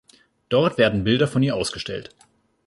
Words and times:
Dort 0.49 0.79
werden 0.79 1.03
Bilder 1.03 1.27
von 1.27 1.43
ihr 1.43 1.55
ausgestellt. 1.55 2.09